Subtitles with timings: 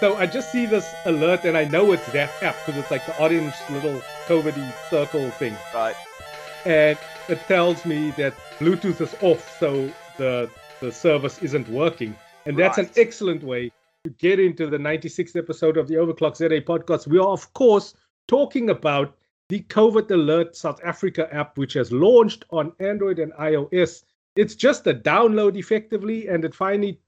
[0.00, 3.04] So I just see this alert and I know it's that app because it's like
[3.04, 4.54] the orange little COVID
[4.88, 5.54] circle thing.
[5.74, 5.94] Right.
[6.64, 10.50] And it tells me that Bluetooth is off, so the
[10.80, 12.16] the service isn't working.
[12.46, 12.86] And that's right.
[12.86, 13.70] an excellent way
[14.04, 17.06] to get into the 96th episode of the Overclock ZA podcast.
[17.06, 17.92] We are, of course,
[18.26, 19.14] talking about
[19.50, 24.04] the COVID Alert South Africa app, which has launched on Android and iOS.
[24.34, 26.98] It's just a download effectively, and it finally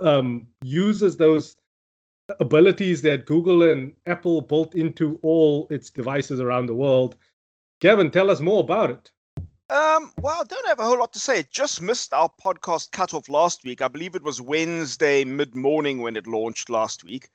[0.00, 1.56] um, uses those
[2.40, 7.16] abilities that Google and Apple built into all its devices around the world.
[7.80, 9.10] Gavin, tell us more about it.
[9.70, 11.38] Um, well, I don't have a whole lot to say.
[11.40, 13.80] It just missed our podcast cutoff last week.
[13.80, 17.28] I believe it was Wednesday mid morning when it launched last week.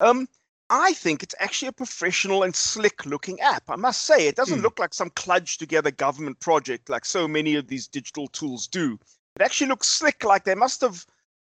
[0.00, 0.26] Um,
[0.70, 3.64] I think it's actually a professional and slick looking app.
[3.68, 4.62] I must say, it doesn't hmm.
[4.62, 8.98] look like some kludged together government project like so many of these digital tools do.
[9.36, 11.04] It actually looks slick, like they must have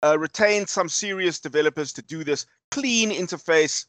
[0.04, 3.86] uh, retained some serious developers to do this clean interface.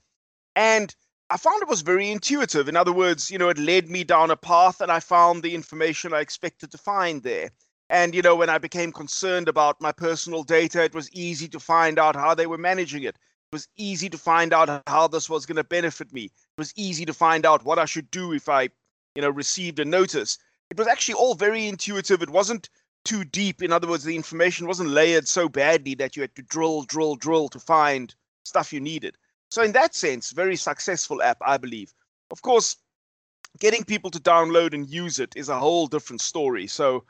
[0.56, 0.94] And
[1.30, 2.68] I found it was very intuitive.
[2.68, 5.54] In other words, you know, it led me down a path and I found the
[5.54, 7.50] information I expected to find there.
[7.88, 11.60] And, you know, when I became concerned about my personal data, it was easy to
[11.60, 13.16] find out how they were managing it.
[13.16, 16.24] It was easy to find out how this was going to benefit me.
[16.24, 18.70] It was easy to find out what I should do if I,
[19.14, 20.38] you know, received a notice.
[20.70, 22.22] It was actually all very intuitive.
[22.22, 22.70] It wasn't
[23.05, 23.62] too deep.
[23.62, 27.17] In other words, the information wasn't layered so badly that you had to drill, drill,
[27.17, 29.17] drill to find stuff you needed.
[29.50, 31.92] So in that sense, very successful app, I believe.
[32.31, 32.77] Of course,
[33.59, 36.67] getting people to download and use it is a whole different story.
[36.67, 37.05] So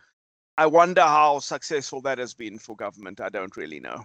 [0.59, 3.21] I wonder how successful that has been for government.
[3.21, 4.05] I don't really know.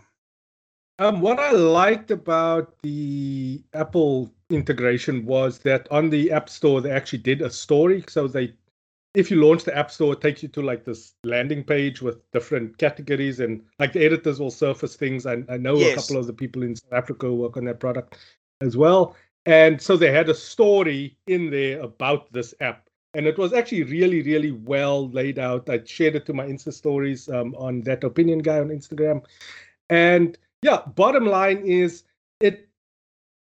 [1.00, 6.92] Um, what I liked about the Apple integration was that on the App Store they
[6.92, 8.04] actually did a story.
[8.08, 8.54] So they
[9.18, 12.20] if you launch the app store, it takes you to like this landing page with
[12.34, 15.26] different categories and like the editors will surface things.
[15.26, 15.94] I, I know yes.
[15.94, 18.16] a couple of the people in South Africa work on that product
[18.62, 19.16] as well.
[19.48, 22.90] And so they had a story in there about this app.
[23.16, 25.68] And it was actually really, really well laid out.
[25.68, 29.24] I shared it to my Insta stories um, on that opinion guy on Instagram.
[29.90, 32.04] And yeah, bottom line is
[32.40, 32.70] it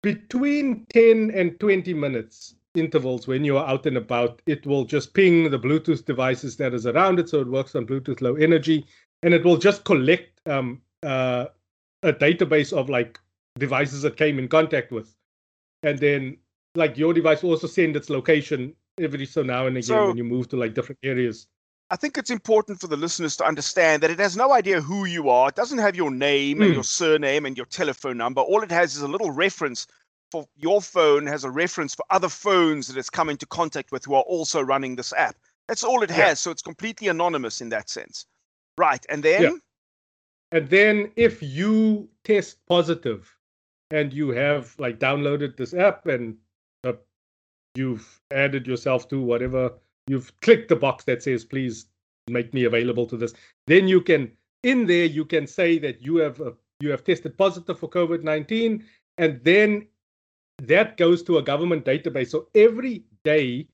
[0.01, 5.13] between 10 and 20 minutes intervals when you are out and about, it will just
[5.13, 7.29] ping the Bluetooth devices that is around it.
[7.29, 8.85] So it works on Bluetooth low energy,
[9.23, 11.45] and it will just collect um, uh,
[12.03, 13.19] a database of like
[13.59, 15.15] devices that came in contact with,
[15.83, 16.37] and then
[16.75, 20.17] like your device will also send its location every so now and again so, when
[20.17, 21.47] you move to like different areas.
[21.89, 25.05] I think it's important for the listeners to understand that it has no idea who
[25.05, 25.49] you are.
[25.49, 26.61] It doesn't have your name mm.
[26.61, 26.75] and hmm.
[26.75, 28.41] your surname and your telephone number.
[28.41, 29.87] All it has is a little reference
[30.31, 34.05] for your phone has a reference for other phones that it's come into contact with
[34.05, 35.35] who are also running this app.
[35.67, 36.19] That's all it has.
[36.19, 36.33] Yeah.
[36.33, 38.25] So it's completely anonymous in that sense.
[38.77, 39.05] Right.
[39.09, 39.41] And then?
[39.41, 39.51] Yeah.
[40.51, 43.33] And then if you test positive
[43.91, 46.37] and you have like downloaded this app and
[46.85, 46.93] uh,
[47.75, 49.73] you've added yourself to whatever,
[50.07, 51.87] you've clicked the box that says, please
[52.29, 53.33] make me available to this,
[53.67, 54.31] then you can,
[54.63, 58.23] in there, you can say that you have, uh, you have tested positive for COVID
[58.23, 58.85] 19.
[59.17, 59.87] And then
[60.63, 62.29] that goes to a government database.
[62.29, 63.67] So every day,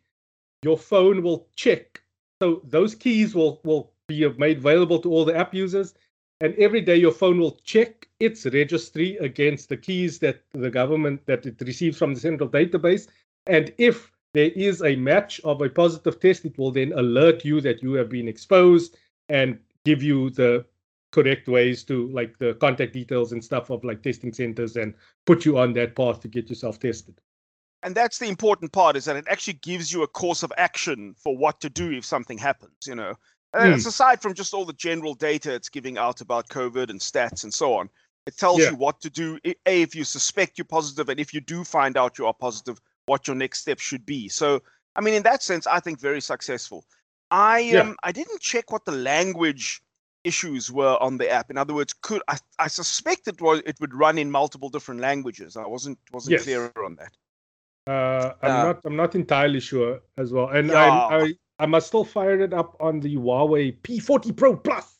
[0.63, 2.01] your phone will check.
[2.41, 5.93] So those keys will will be made available to all the app users,
[6.41, 11.25] and every day your phone will check its registry against the keys that the government
[11.25, 13.07] that it receives from the central database.
[13.47, 17.61] And if there is a match of a positive test, it will then alert you
[17.61, 18.97] that you have been exposed
[19.29, 20.65] and give you the
[21.13, 24.93] correct ways to like the contact details and stuff of like testing centers and
[25.25, 27.21] put you on that path to get yourself tested
[27.83, 31.13] and that's the important part is that it actually gives you a course of action
[31.17, 33.13] for what to do if something happens you know
[33.53, 33.75] and mm.
[33.75, 37.43] it's aside from just all the general data it's giving out about covid and stats
[37.43, 37.87] and so on
[38.25, 38.71] it tells yeah.
[38.71, 41.95] you what to do a if you suspect you're positive and if you do find
[41.95, 44.61] out you are positive what your next step should be so
[44.95, 46.83] i mean in that sense i think very successful
[47.29, 47.81] i yeah.
[47.81, 49.83] um i didn't check what the language
[50.23, 51.49] issues were on the app.
[51.49, 55.01] In other words, could I, I suspect it was it would run in multiple different
[55.01, 55.57] languages.
[55.57, 56.43] I wasn't wasn't yes.
[56.43, 57.13] clear on that.
[57.85, 60.85] Uh, I'm uh, not I'm not entirely sure as well, and yeah.
[60.85, 64.99] I, I I must still fire it up on the Huawei P40 Pro Plus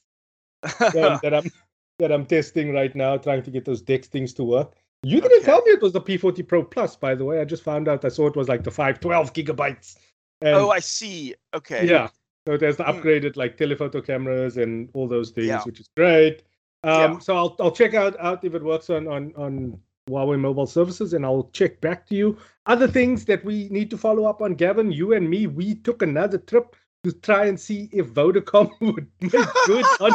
[0.63, 1.51] um, that I'm
[1.99, 4.75] that I'm testing right now, trying to get those Dex things to work.
[5.03, 5.45] You didn't okay.
[5.45, 7.41] tell me it was the P40 Pro Plus, by the way.
[7.41, 8.05] I just found out.
[8.05, 9.97] I saw it was like the 512 gigabytes.
[10.41, 11.35] And, oh, I see.
[11.53, 11.87] Okay.
[11.87, 12.07] Yeah.
[12.47, 12.91] So there's the hmm.
[12.91, 15.63] upgraded like telephoto cameras and all those things, yeah.
[15.63, 16.43] which is great.
[16.83, 17.19] Um, yeah.
[17.19, 19.79] So I'll I'll check out out if it works on on on
[20.09, 22.37] Huawei mobile services, and I'll check back to you.
[22.65, 26.01] Other things that we need to follow up on, Gavin, you and me, we took
[26.01, 30.11] another trip to try and see if Vodacom would make good on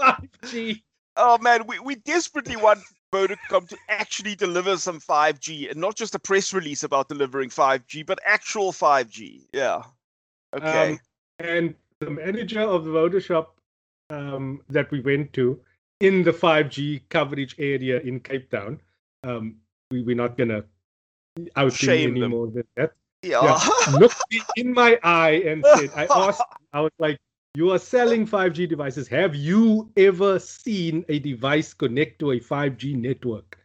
[0.00, 0.82] 5G.
[1.16, 2.80] Oh man, we, we desperately want
[3.12, 8.06] Vodacom to actually deliver some 5G and not just a press release about delivering 5G,
[8.06, 9.42] but actual 5G.
[9.52, 9.82] Yeah.
[10.54, 10.92] Okay.
[10.92, 11.00] Um,
[11.42, 13.46] and the manager of the Vodashop
[14.10, 15.60] um, that we went to
[16.00, 18.80] in the 5G coverage area in Cape Town,
[19.24, 19.56] um,
[19.90, 20.64] we, we're not going to
[21.56, 22.92] out him anymore than that.
[23.22, 23.42] Yeah.
[23.44, 23.98] yeah.
[23.98, 26.42] Looked me in my eye and said, I asked,
[26.72, 27.18] I was like,
[27.54, 29.06] you are selling 5G devices.
[29.08, 33.58] Have you ever seen a device connect to a 5G network?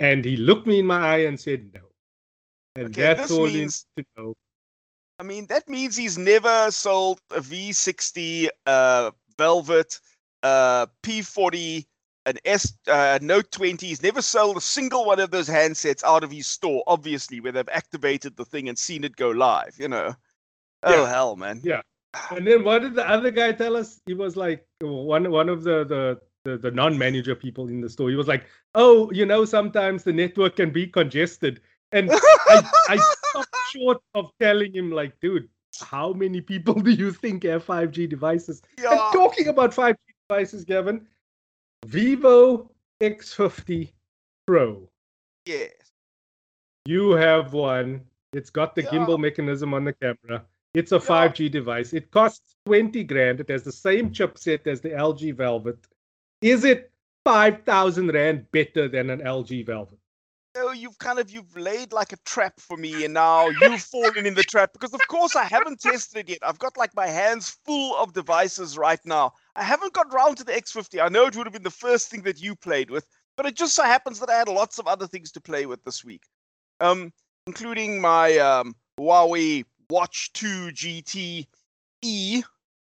[0.00, 1.80] And he looked me in my eye and said, no.
[2.74, 4.34] And okay, that's all means, to know.
[5.22, 10.00] I mean, that means he's never sold a V60 uh, Velvet
[10.42, 11.86] uh, P40
[12.26, 13.86] an S uh, Note 20.
[13.86, 17.52] He's never sold a single one of those handsets out of his store, obviously, where
[17.52, 20.12] they've activated the thing and seen it go live, you know.
[20.82, 21.60] Oh, hell, man.
[21.62, 21.82] Yeah.
[22.32, 24.00] And then what did the other guy tell us?
[24.06, 28.10] He was like, one, one of the, the, the, the non-manager people in the store.
[28.10, 31.60] He was like, "Oh, you know, sometimes the network can be congested."
[31.92, 35.48] And I, I stopped short of telling him, like, dude,
[35.80, 38.62] how many people do you think have 5G devices?
[38.78, 38.90] Yeah.
[38.90, 39.96] And talking about 5G
[40.28, 41.06] devices, Gavin,
[41.86, 43.92] Vivo X50
[44.46, 44.88] Pro.
[45.46, 45.72] Yes.
[46.86, 48.02] You have one.
[48.32, 48.90] It's got the yeah.
[48.90, 50.44] gimbal mechanism on the camera.
[50.74, 51.92] It's a 5G device.
[51.92, 53.40] It costs 20 grand.
[53.40, 55.78] It has the same chipset as the LG Velvet.
[56.40, 56.90] Is it
[57.24, 59.98] 5,000 rand better than an LG Velvet?
[60.54, 64.26] No, you've kind of you've laid like a trap for me, and now you've fallen
[64.26, 66.38] in the trap because, of course, I haven't tested it yet.
[66.42, 69.32] I've got like my hands full of devices right now.
[69.56, 71.02] I haven't got round to the X50.
[71.02, 73.06] I know it would have been the first thing that you played with,
[73.36, 75.82] but it just so happens that I had lots of other things to play with
[75.84, 76.24] this week,
[76.80, 77.14] um,
[77.46, 81.46] including my um, Huawei Watch 2 GT
[82.02, 82.42] E,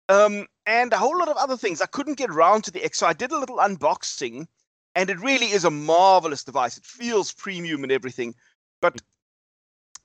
[0.08, 1.81] um, and a whole lot of other things.
[1.81, 4.46] I couldn't get round to the X, so I did a little unboxing
[4.94, 6.76] and it really is a marvelous device.
[6.76, 8.35] It feels premium and everything,
[8.81, 9.00] but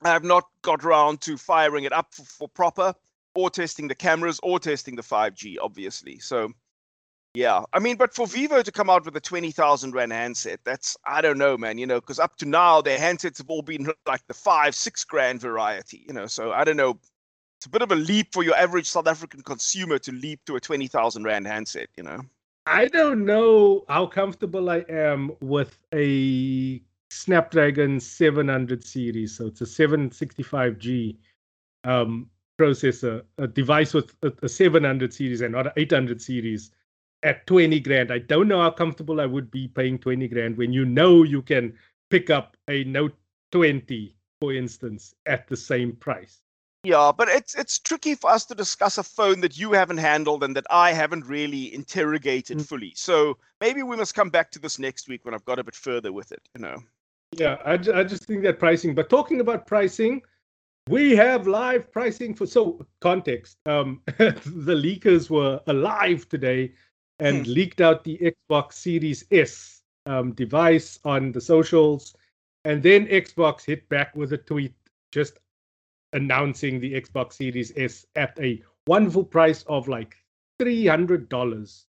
[0.04, 2.94] I have not got around to firing it up for, for proper
[3.36, 6.20] or testing the cameras or testing the 5G, obviously.
[6.20, 6.52] So,
[7.34, 10.96] yeah, I mean, but for Vivo to come out with a 20,000 Rand handset, that's,
[11.06, 13.92] I don't know, man, you know, because up to now, their handsets have all been
[14.06, 17.00] like the five, six grand variety, you know, so I don't know.
[17.58, 20.58] It's a bit of a leap for your average South African consumer to leap to
[20.58, 22.20] a 20,000 Rand handset, you know.
[22.66, 29.36] I don't know how comfortable I am with a Snapdragon 700 series.
[29.36, 31.18] So it's a 765G
[31.84, 32.30] um,
[32.60, 36.72] processor, a device with a, a 700 series and not an 800 series
[37.24, 38.12] at 20 grand.
[38.12, 41.42] I don't know how comfortable I would be paying 20 grand when you know you
[41.42, 41.74] can
[42.10, 43.16] pick up a Note
[43.52, 46.43] 20, for instance, at the same price.
[46.84, 50.44] Yeah, but it's it's tricky for us to discuss a phone that you haven't handled
[50.44, 52.66] and that I haven't really interrogated mm.
[52.66, 52.92] fully.
[52.96, 55.76] So maybe we must come back to this next week when I've got a bit
[55.76, 56.42] further with it.
[56.56, 56.76] You know.
[57.38, 58.94] Yeah, I, I just think that pricing.
[58.94, 60.22] But talking about pricing,
[60.90, 63.58] we have live pricing for so context.
[63.66, 66.74] Um, the leakers were alive today
[67.20, 67.52] and hmm.
[67.54, 72.14] leaked out the Xbox Series S um, device on the socials,
[72.66, 74.74] and then Xbox hit back with a tweet
[75.14, 75.40] just
[76.14, 80.16] announcing the Xbox Series S at a wonderful price of like
[80.62, 81.86] $300,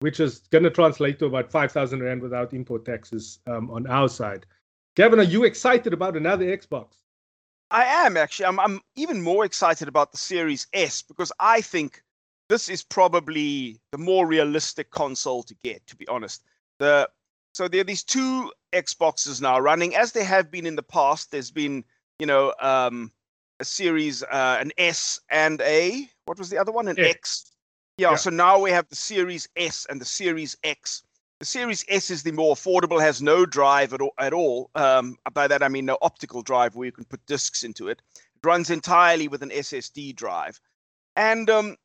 [0.00, 4.08] which is going to translate to about 5,000 Rand without import taxes um, on our
[4.08, 4.46] side.
[4.94, 6.94] Gavin, are you excited about another Xbox?
[7.70, 8.46] I am actually.
[8.46, 12.02] I'm, I'm even more excited about the Series S because I think
[12.48, 16.44] this is probably the more realistic console to get, to be honest.
[16.78, 17.10] The
[17.54, 21.30] so there are these two Xboxes now running as they have been in the past.
[21.30, 21.84] There's been,
[22.18, 23.10] you know, um,
[23.60, 26.88] a series, uh, an S and a what was the other one?
[26.88, 27.08] An X.
[27.08, 27.52] X.
[27.98, 31.02] Yeah, yeah, so now we have the Series S and the Series X.
[31.38, 34.12] The Series S is the more affordable, has no drive at all.
[34.18, 34.70] At all.
[34.74, 38.02] Um, by that I mean no optical drive where you can put discs into it.
[38.16, 40.60] It runs entirely with an SSD drive,
[41.14, 41.76] and um,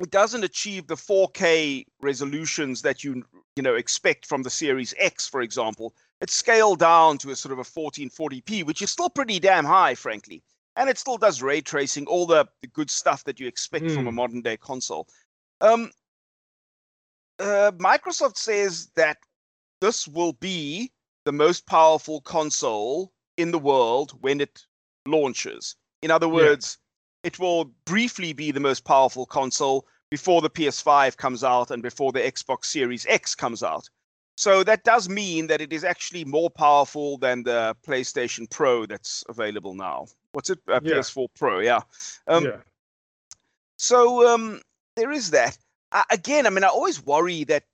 [0.00, 3.24] it doesn't achieve the 4K resolutions that you
[3.56, 5.94] you know expect from the Series X, for example.
[6.20, 9.94] It's scaled down to a sort of a 1440p, which is still pretty damn high,
[9.94, 10.42] frankly
[10.78, 13.94] and it still does ray tracing, all the, the good stuff that you expect mm.
[13.94, 14.16] from a hmm.
[14.16, 15.08] modern day console.
[15.60, 15.90] Um,
[17.40, 19.18] uh, Microsoft says that
[19.80, 20.92] this will be
[21.24, 24.62] the most powerful console in the world when it
[25.06, 25.74] launches.
[26.02, 26.78] In other words,
[27.24, 27.28] yeah.
[27.28, 32.12] it will briefly be the most powerful console before the PS5 comes out and before
[32.12, 33.88] the Xbox Series X comes out.
[34.36, 39.24] So that does mean that it is actually more powerful than the PlayStation Pro that's
[39.28, 40.06] available now.
[40.32, 40.58] What's it?
[40.68, 41.80] Uh, PS4 Pro, yeah.
[42.26, 42.56] Um, yeah.
[43.76, 44.60] So um,
[44.96, 45.56] there is that.
[45.92, 47.64] Uh, again, I mean, I always worry that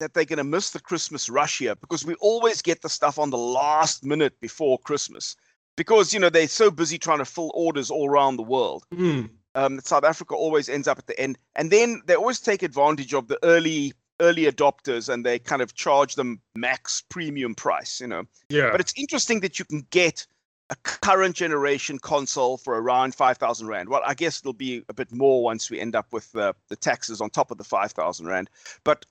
[0.00, 3.18] that they're going to miss the Christmas rush here because we always get the stuff
[3.18, 5.36] on the last minute before Christmas
[5.76, 8.84] because you know they're so busy trying to fill orders all around the world.
[8.92, 9.30] Mm.
[9.54, 13.14] Um, South Africa always ends up at the end, and then they always take advantage
[13.14, 18.00] of the early early adopters and they kind of charge them max premium price.
[18.00, 18.70] You know, Yeah.
[18.70, 20.26] but it's interesting that you can get
[20.74, 23.88] a current generation console for around 5000 rand.
[23.88, 26.76] Well i guess it'll be a bit more once we end up with the, the
[26.76, 28.50] taxes on top of the 5000 rand.
[28.82, 29.06] But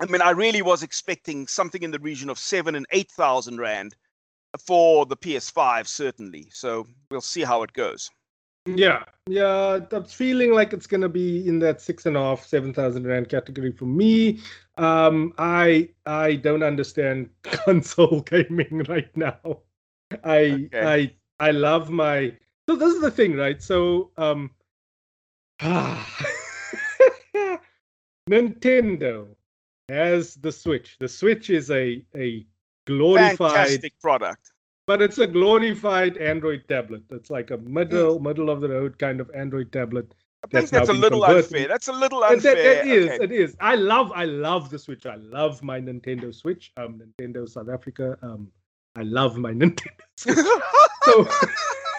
[0.00, 3.94] i mean i really was expecting something in the region of 7 and 8000 rand
[4.58, 6.48] for the ps5 certainly.
[6.50, 8.10] So we'll see how it goes.
[8.66, 12.72] Yeah, yeah, I'm feeling like it's gonna be in that six and a half, seven
[12.72, 14.38] thousand rand category for me.
[14.78, 19.62] Um, I I don't understand console gaming right now.
[20.24, 21.14] I Okay.
[21.40, 22.32] I I love my.
[22.68, 23.60] So this is the thing, right?
[23.62, 24.50] So um,
[28.30, 29.26] Nintendo
[29.88, 30.96] has the Switch.
[30.98, 32.46] The Switch is a a
[32.86, 34.52] glorified fantastic product
[34.86, 37.02] but it's a glorified Android tablet.
[37.10, 40.12] It's like a middle middle of the road kind of Android tablet.
[40.44, 41.44] i think That's that's, a little converted.
[41.44, 43.24] unfair that's a little unfair that, that is, okay.
[43.24, 43.56] it is.
[43.60, 45.06] I love, I love the Switch.
[45.06, 46.72] I love my Nintendo Switch.
[46.76, 48.18] Um, Nintendo South Africa.
[48.22, 48.50] Um,
[48.96, 49.90] I love my Nintendo.
[51.04, 51.26] So,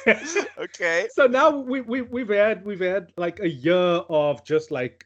[0.58, 5.06] okay so now we we we've had we've had like a year of just like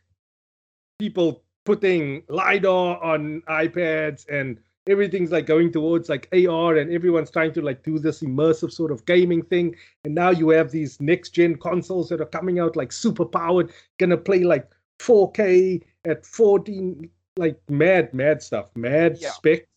[1.00, 7.54] people putting lidar on iPads and everything's like going towards like AR and everyone's trying
[7.54, 9.76] to like do this immersive sort of gaming thing
[10.06, 13.72] and now you have these next gen consoles that are coming out like super powered
[13.98, 19.32] gonna play like 4K at 14 like mad mad stuff mad Yeah.
[19.32, 19.68] specs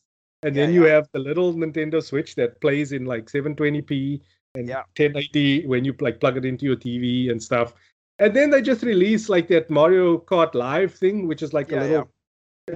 [0.42, 0.94] and Yeah, then you yeah.
[0.94, 4.20] have the little Nintendo Switch that plays in like 720p
[4.54, 4.82] and Yeah.
[4.96, 7.74] 1080 when you like plug it into your TV and stuff.
[8.18, 11.80] And then they just release like that Mario Kart Live thing, which is like Yeah,
[11.80, 12.10] a little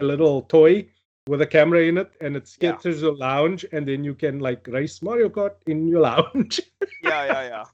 [0.01, 0.89] a little toy
[1.29, 2.73] with a camera in it, and it Yeah.
[2.73, 6.61] gets a lounge, and then you can like race Mario Kart in your lounge,
[7.03, 7.65] yeah yeah yeah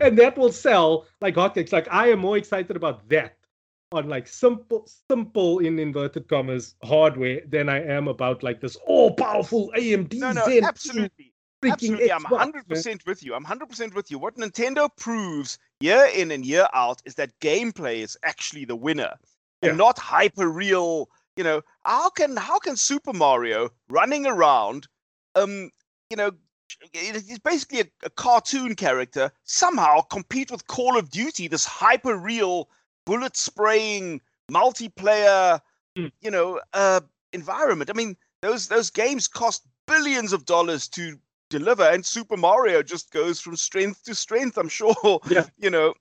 [0.00, 1.72] and that will sell like hotcakes.
[1.72, 3.36] Like I am more excited about that
[3.92, 9.12] on like simple, simple in inverted commas hardware than I am about like this all
[9.12, 11.32] powerful AMD no no Zen absolutely
[11.62, 13.34] Absolutely, I'm 100% with you.
[13.34, 14.18] I'm 100% with you.
[14.18, 19.12] What Nintendo proves year in and year out is that gameplay is actually the winner
[19.60, 19.68] Yeah.
[19.68, 21.10] and not hyper real.
[21.36, 24.88] You know, how can how can Super Mario running around,
[25.34, 25.70] um,
[26.08, 26.28] you know,
[26.94, 32.16] it- it's basically a, a cartoon character somehow compete with Call of Duty, this hyper
[32.16, 32.70] real
[33.10, 34.20] bullet spraying
[34.52, 35.60] multiplayer,
[35.98, 36.12] Mm.
[36.20, 37.00] you know, uh,
[37.32, 37.90] environment.
[37.90, 43.10] I mean, those those games cost billions of dollars to deliver and super mario just
[43.10, 44.94] goes from strength to strength i'm sure
[45.28, 45.46] Yeah.
[45.58, 45.94] you know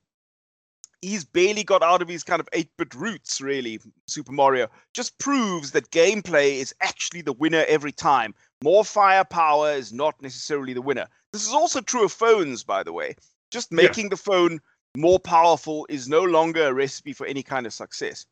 [1.01, 5.71] he's barely got out of his kind of 8-bit roots really super mario just proves
[5.71, 11.07] that gameplay is actually the winner every time more firepower is not necessarily the winner
[11.33, 13.15] this is also true of phones by the way
[13.49, 13.77] just Yeah.
[13.83, 14.59] making the phone
[14.99, 18.25] more powerful is no longer a recipe for any kind of success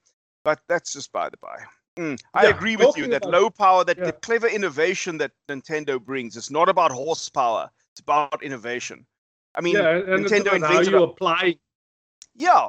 [0.43, 1.57] but that's just by the by
[1.97, 4.05] Mm, I Yeah, agree with you that low power, that yeah.
[4.05, 9.03] the clever innovation that Nintendo brings, it's not about horsepower, it's about innovation.
[9.55, 11.57] I mean, yeah, Nintendo about how you a- apply
[12.35, 12.67] yeah.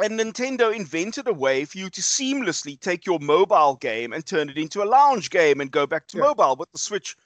[0.00, 4.48] And Nintendo invented a way for you to seamlessly take your mobile game and turn
[4.48, 6.24] it into a lounge game and go back to Yeah.
[6.24, 7.16] mobile with the Switch.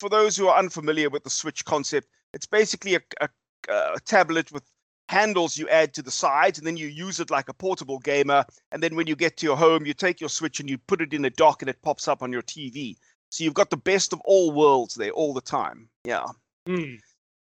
[0.00, 3.28] For those who are unfamiliar with the Switch concept, it's basically a, a,
[3.68, 4.64] a tablet with
[5.08, 8.44] handles you add to the sides, and then you use it like a portable gamer.
[8.70, 11.00] And then when you get to your home, you take your Switch and you put
[11.00, 12.96] it in a dock, and it pops up on your TV.
[13.30, 15.88] So you've got the best of all worlds there all the time.
[16.04, 16.26] Yeah.
[16.66, 16.96] Hmm.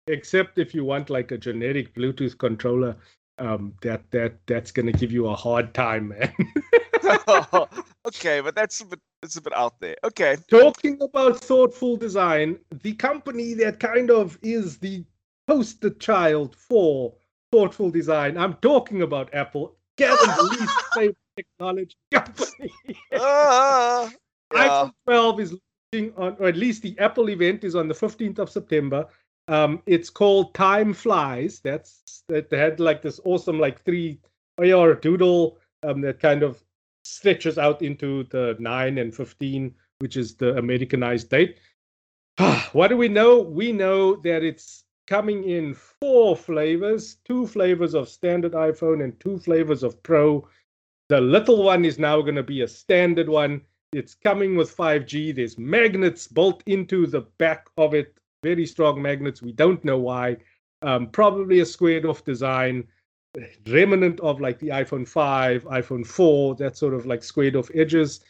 [0.07, 2.95] Except if you want like a generic Bluetooth controller,
[3.37, 6.33] um, that that that's gonna give you a hard time, man.
[8.07, 9.95] okay, but that's a bit that's a bit out there.
[10.03, 10.37] Okay.
[10.49, 15.03] Talking about thoughtful design, the company that kind of is the
[15.47, 17.13] poster child for
[17.51, 22.71] thoughtful design, I'm talking about Apple, Gavin's least favorite technology company.
[23.13, 24.11] Ah,
[24.53, 24.67] yeah.
[24.67, 25.55] iPhone 12 is
[25.93, 29.07] looking on, or at least the Apple event is on the 15th of September.
[29.47, 31.59] Um, it's called Time Flies.
[31.59, 34.19] That's that they had like this awesome like three
[34.59, 36.63] or doodle um, that kind of
[37.03, 41.57] stretches out into the nine and 15, which is the Americanized date.
[42.73, 43.39] what do we know?
[43.39, 49.39] We know that it's coming in four flavors: two flavors of standard iPhone and two
[49.39, 50.47] flavors of Pro.
[51.09, 53.61] The little one is now going to be a standard one.
[53.91, 55.35] It's coming with 5G.
[55.35, 59.41] There's magnets built into the back of it, very strong magnets.
[59.41, 60.37] We don't know why.
[60.83, 62.87] Um, probably a squared off design,
[63.67, 68.23] remnant of like the iPhone 5, iPhone 4, that sort of like squared off edges.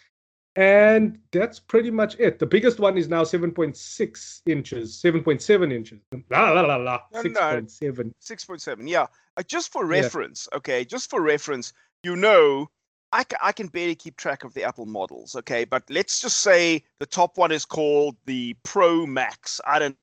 [0.60, 2.38] And that's pretty much it.
[2.38, 6.02] The biggest one is now 7.6 inches, 7.7 inches.
[6.30, 7.00] La la la la.
[7.16, 8.12] 6.7.
[8.22, 8.78] 6.7.
[8.84, 9.06] Yeah.
[9.38, 10.58] Uh, just for reference, yeah.
[10.58, 11.72] okay, just for reference,
[12.04, 12.70] you know,
[13.14, 16.40] I, ca- I can barely keep track of the Apple models, okay, but let's just
[16.40, 19.62] say the top one is called the Pro Max.
[19.66, 19.96] I don't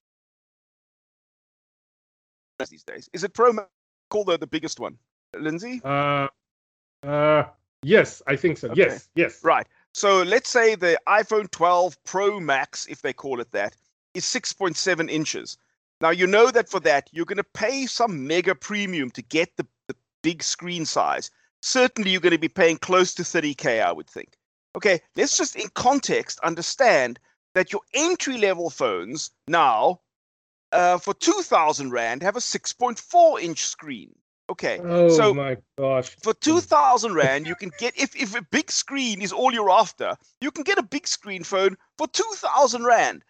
[2.71, 3.11] these days.
[3.13, 3.69] Is it Pro Max
[4.09, 4.97] called the, the biggest one,
[5.39, 5.83] Lindsey?
[5.85, 6.29] Uh,
[7.03, 7.45] uh,
[7.83, 8.71] yes, I think so.
[8.71, 8.81] Okay.
[8.81, 9.45] Yes, yes.
[9.45, 9.67] Right.
[9.97, 13.75] So let's say the iPhone 12 Pro Max, if they call it that,
[14.13, 15.57] is 6.7 inches.
[16.03, 19.57] Now you know that for that you're going to pay some mega premium to get
[19.57, 21.31] the, the big screen size.
[21.63, 24.37] Certainly you're going to be paying close to 30k, I would think.
[24.77, 27.19] Okay, let's just in context understand
[27.55, 30.01] that your entry level phones now
[30.73, 34.15] uh, for 2000 rand have a 6.4 inch screen
[34.49, 36.17] okay oh so my gosh.
[36.23, 40.17] for 2000 rand you can get if, if a big screen is all you're after
[40.41, 43.23] you can get a big screen phone for 2000 rand.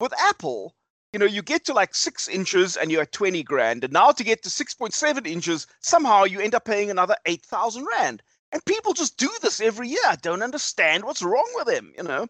[0.00, 0.74] With apple
[1.12, 4.10] you know you get to like six inches and you're at 20 grand and now
[4.10, 8.22] to get to 6.7 inches somehow you end up paying another 8000 rand.
[8.52, 10.06] And people just do this every year.
[10.06, 12.26] I don't understand what's wrong with them you know?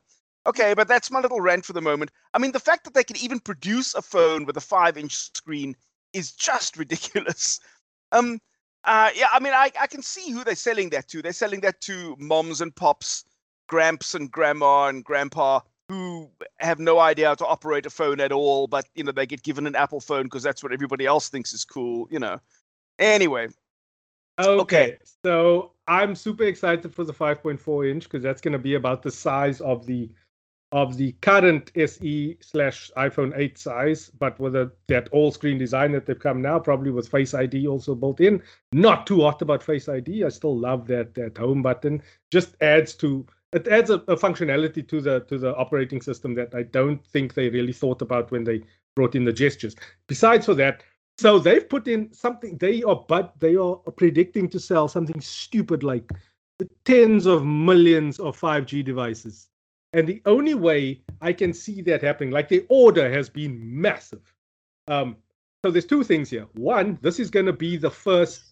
[0.47, 2.11] Okay, but that's my little rant for the moment.
[2.35, 5.75] I mean, the fact that they can even produce a phone with a five-inch screen
[6.13, 7.61] is just ridiculous.
[8.13, 8.39] Um,
[8.85, 11.23] uh, yeah, I mean, I, I can see who they're selling that to.
[11.23, 13.25] They're selling that to moms and pops,
[13.67, 16.31] gramps and grandma and grandpa who
[16.61, 19.43] have no idea how to operate a phone at all, but you know they get
[19.43, 22.09] given an Apple phone because that's what everybody else thinks is cool.
[22.11, 22.41] You know.
[22.99, 23.49] Anyway.
[24.39, 24.99] Okay, okay.
[25.25, 29.11] so I'm super excited for the 5.4 inch because that's going to be about the
[29.11, 30.11] size of the
[30.75, 35.93] of the current SE slash iPhone 8 size, but with a, that all screen design
[35.93, 38.43] that they've come now, probably with Face ID also built in.
[38.73, 40.25] Not too hot about Face ID.
[40.25, 42.03] I still love that that home button.
[42.33, 46.53] Just adds to it adds a, a functionality to the to the operating system that
[46.57, 48.61] I don't think they really thought about when they
[48.97, 49.77] brought in the gestures.
[50.09, 50.83] Besides for that,
[51.19, 55.85] so they've put in something they are but they are predicting to sell something stupid
[55.85, 56.11] like
[56.85, 59.49] tens of millions of 5G devices
[59.95, 64.35] and the only way I can see that happening, like the order has been massive.
[64.89, 65.17] Um,
[65.65, 66.47] so there's two things here.
[66.55, 68.43] One, this is going to be the first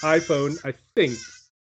[0.00, 1.18] iPhone, I think,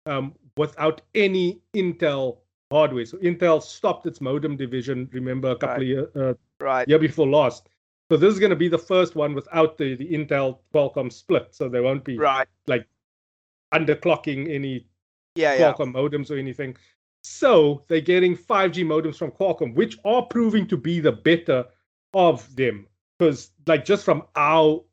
[0.06, 3.06] um, without any Intel hardware.
[3.06, 5.10] So Intel stopped its modem division.
[5.14, 5.82] Remember a couple right.
[5.82, 6.88] of years, uh, right.
[6.88, 7.70] year before last.
[8.12, 11.48] So this is going to be the first one without the, the Intel Qualcomm split.
[11.52, 12.48] So there won't be right.
[12.68, 12.88] like
[13.74, 14.86] underclocking any
[15.36, 16.02] yeah, Qualcomm yeah.
[16.02, 16.76] modems or anything.
[17.22, 21.66] So they're getting 5G modems from Qualcomm, which are proving to be the better
[22.14, 22.88] of them.
[23.18, 24.84] Because like just from our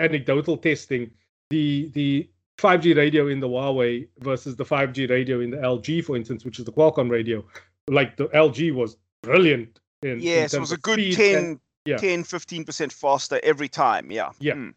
[0.00, 1.10] anecdotal testing,
[1.50, 6.16] the the 5G radio in the Huawei versus the 5G radio in the LG, for
[6.16, 7.44] instance, which is the Qualcomm radio,
[7.88, 9.80] like the LG was brilliant.
[10.02, 11.96] In, yes, in it was a good 10, and, yeah.
[11.96, 14.10] 10, 15% faster every time.
[14.10, 14.30] Yeah.
[14.40, 14.54] Yeah.
[14.54, 14.74] Mm.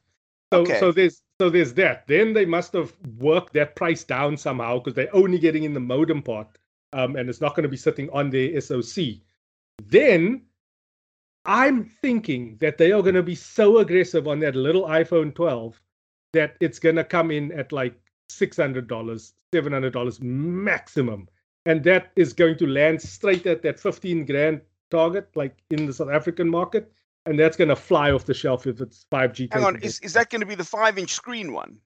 [0.52, 0.80] So, okay.
[0.80, 2.06] so there's so there's that.
[2.08, 5.80] Then they must have worked that price down somehow because they're only getting in the
[5.80, 6.48] modem part
[6.94, 9.06] um, and it's not going to be sitting on their SoC.
[9.86, 10.44] Then
[11.46, 15.80] I'm thinking that they are going to be so aggressive on that little iPhone 12
[16.34, 17.96] that it's going to come in at like
[18.30, 18.88] $600,
[19.54, 21.28] $700 maximum.
[21.66, 25.94] And that is going to land straight at that 15 grand target, like in the
[25.94, 26.92] South African market.
[27.26, 29.54] And that's going to fly off the shelf if it's 5G.
[29.54, 31.78] Hang on, is, is that going to be the five inch screen one?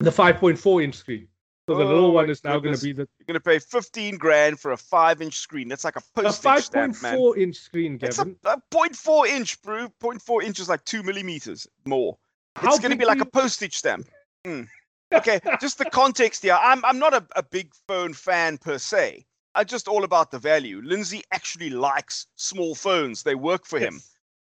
[0.00, 1.28] The 5.4 inch screen.
[1.72, 3.08] So the oh, little one is now going to be the.
[3.18, 5.68] You're going to pay 15 grand for a five inch screen.
[5.68, 8.08] That's like a postage a 5.4 inch screen, Gavin.
[8.08, 9.88] It's a, a 0.4 inch, bro.
[10.00, 12.18] 0.4 inches, like two millimeters more.
[12.56, 13.22] How it's going to be like you...
[13.22, 14.06] a postage stamp.
[14.46, 14.68] Mm.
[15.14, 16.58] Okay, just the context here.
[16.60, 19.24] I'm I'm not a, a big phone fan per se.
[19.54, 20.80] I'm just all about the value.
[20.84, 23.22] Lindsey actually likes small phones.
[23.22, 23.88] They work for yes.
[23.88, 24.00] him.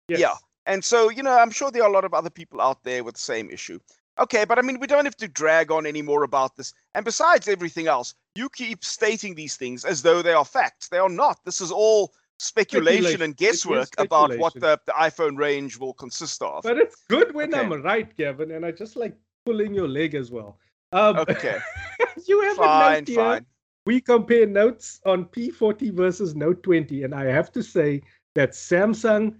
[0.09, 0.21] Yes.
[0.21, 0.35] Yeah.
[0.67, 3.03] And so, you know, I'm sure there are a lot of other people out there
[3.03, 3.79] with the same issue.
[4.21, 6.75] Okay, but I mean, we don't have to drag on anymore about this.
[6.95, 10.89] And besides everything else, you keep stating these things as though they are facts.
[10.89, 11.45] They are not.
[11.45, 13.23] This is all speculation, speculation.
[13.23, 16.63] and guesswork about what the, the, iPhone range will consist of.
[16.63, 17.63] But it's good when okay.
[17.63, 20.59] I'm right, Gavin, and I just like pulling your leg as well.
[20.93, 21.59] Um, okay.
[22.27, 23.15] you have fine, a note.
[23.15, 23.47] Fine.
[23.87, 28.03] We compare notes on P40 versus Note 20, and I have to say
[28.35, 29.37] that Samsung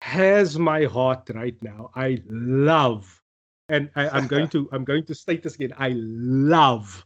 [0.00, 1.90] has my heart right now.
[1.96, 3.17] I love
[3.68, 5.74] and I, am going to I'm going to state this again.
[5.78, 7.04] I love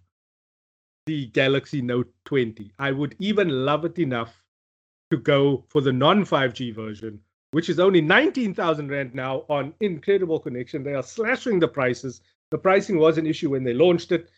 [1.06, 2.72] the Galaxy Note 20.
[2.78, 4.42] I would even love it enough
[5.10, 7.20] to go for the non 5G version,
[7.50, 10.82] which is only 19,000 rand now on Incredible Connection.
[10.82, 12.20] They are slashing the prices.
[12.50, 14.30] The pricing was an issue when they launched it.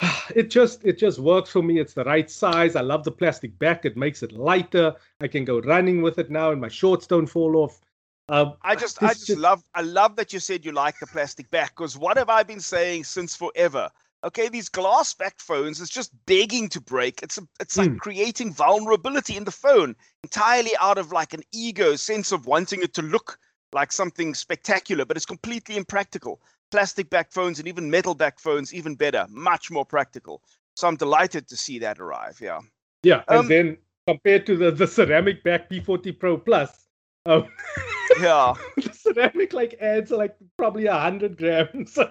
[0.34, 1.78] it just it just works for me.
[1.78, 2.76] It's the right size.
[2.76, 3.84] I love the plastic back.
[3.84, 4.94] It makes it lighter.
[5.20, 7.80] I can go running with it now, and my shorts don't fall off.
[8.28, 11.50] Um, I just, I just, love, I love that you said you like the plastic
[11.50, 13.90] back because what have I been saying since forever?
[14.24, 17.22] Okay, these glass back phones is just begging to break.
[17.22, 17.98] It's a, it's like mm.
[17.98, 22.94] creating vulnerability in the phone entirely out of like an ego sense of wanting it
[22.94, 23.38] to look
[23.72, 26.40] like something spectacular, but it's completely impractical.
[26.72, 30.42] Plastic back phones and even metal back phones, even better, much more practical.
[30.74, 32.40] So I'm delighted to see that arrive.
[32.40, 32.60] Yeah.
[33.04, 33.76] Yeah, and um, then
[34.08, 36.88] compared to the the ceramic back P40 Pro Plus,
[37.26, 37.46] um,
[38.20, 41.96] yeah, the ceramic like adds like probably a hundred grams.
[41.98, 42.10] On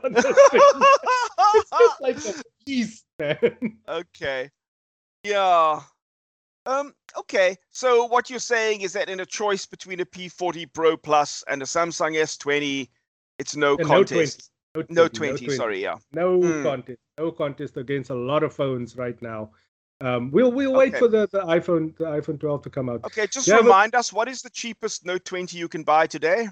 [1.56, 3.78] it's just like a beast, man.
[3.88, 4.50] Okay.
[5.24, 5.82] Yeah.
[6.68, 10.98] Um, okay, so what you're saying is that in a choice between a P40 Pro
[10.98, 12.90] Plus and a Samsung S20,
[13.38, 14.50] it's no contest.
[14.76, 15.98] No 20, no 20, no 20, sorry, yeah.
[16.12, 16.64] No mm.
[16.64, 17.00] contest.
[17.20, 19.52] No contest against a lot of phones right now.
[20.02, 23.06] Um, we'll we'll wait for the, the iPhone the iPhone 12 to come out.
[23.06, 26.08] Okay, just yeah, remind but, us what is the cheapest Note 20 you can buy
[26.08, 26.50] today?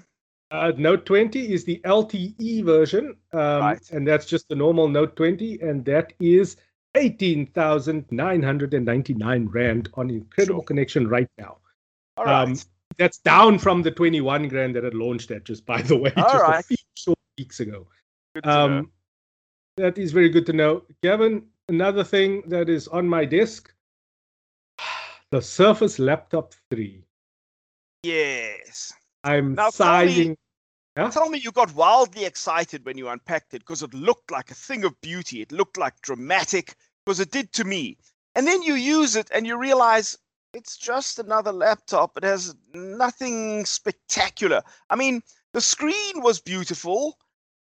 [0.50, 3.90] Uh, Note 20 is the LTE version, um, right.
[3.90, 6.56] and that's just the normal Note 20, and that is
[6.94, 10.64] 18,999 Rand on Incredible sure.
[10.64, 11.56] Connection right now.
[12.16, 12.48] All right.
[12.48, 12.56] Um,
[12.98, 16.22] that's down from the 21 grand that it launched at, just by the way, All
[16.22, 16.60] just right.
[16.60, 17.86] a few short weeks ago.
[18.44, 18.90] Um,
[19.76, 20.84] that is very good to know.
[21.02, 23.72] Gavin, another thing that is on my desk
[25.30, 27.02] the Surface Laptop 3.
[28.04, 28.92] Yes.
[29.24, 30.36] I'm now sighing.
[30.94, 34.30] Tell me, tell me you got wildly excited when you unpacked it because it looked
[34.30, 35.42] like a thing of beauty.
[35.42, 37.96] It looked like dramatic because it did to me.
[38.36, 40.16] And then you use it and you realize
[40.52, 42.16] it's just another laptop.
[42.16, 44.62] It has nothing spectacular.
[44.88, 45.20] I mean,
[45.52, 47.18] the screen was beautiful.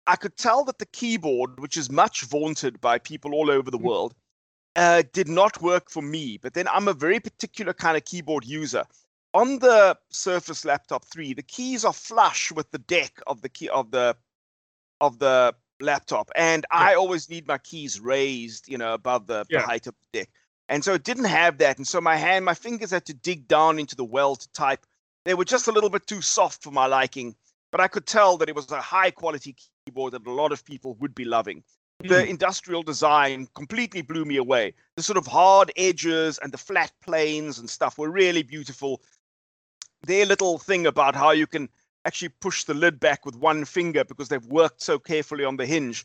[0.07, 3.79] I could tell that the keyboard, which is much vaunted by people all over the
[3.79, 3.83] mm.
[3.83, 4.15] world,
[4.77, 6.38] uh, did not work for me.
[6.38, 8.85] But then I'm a very particular kind of keyboard user.
[9.35, 13.69] On the Surface Laptop 3, the keys are flush with the deck of the key
[13.69, 14.17] of the
[15.01, 16.79] of the laptop, and yeah.
[16.79, 19.61] I always need my keys raised, you know, above the, yeah.
[19.61, 20.29] the height of the deck.
[20.69, 23.49] And so it didn't have that, and so my hand, my fingers had to dig
[23.49, 24.87] down into the well to type.
[25.25, 27.35] They were just a little bit too soft for my liking,
[27.71, 30.64] but I could tell that it was a high quality keyboard that a lot of
[30.64, 31.62] people would be loving.
[32.01, 32.29] The mm.
[32.29, 34.75] industrial design completely blew me away.
[34.97, 39.03] The sort of hard edges and the flat planes and stuff were really beautiful.
[40.07, 41.68] Their little thing about how you can
[42.05, 45.66] actually push the lid back with one finger because they've worked so carefully on the
[45.66, 46.05] hinge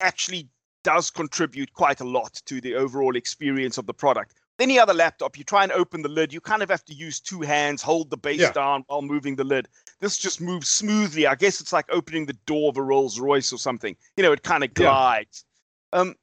[0.00, 0.48] actually
[0.82, 4.34] does contribute quite a lot to the overall experience of the product.
[4.60, 7.18] Any other laptop, you try and open the lid, you kind of have to use
[7.18, 8.52] two hands, hold the base yeah.
[8.52, 9.68] down while moving the lid.
[10.00, 11.26] This just moves smoothly.
[11.26, 13.96] I guess it's like opening the door of a Rolls Royce or something.
[14.16, 15.44] You know, it kind of glides.
[15.92, 16.00] Yeah.
[16.00, 16.14] Um,